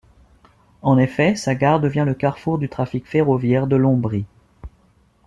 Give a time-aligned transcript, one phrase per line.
[0.81, 4.25] En effet sa gare devient le carrefour du trafic ferroviaire de l'Ombrie.